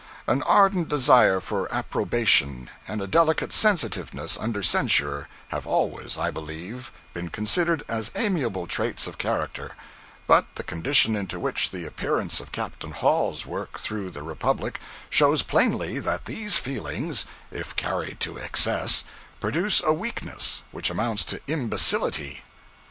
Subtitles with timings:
[0.25, 6.91] An ardent desire for approbation, and a delicate sensitiveness under censure, have always, I believe,
[7.13, 9.75] been considered as amiable traits of character;
[10.25, 14.79] but the condition into which the appearance of Captain Hall's work threw the republic
[15.11, 19.03] shows plainly that these feelings, if carried to excess,
[19.39, 22.41] produce a weakness which amounts to imbecility.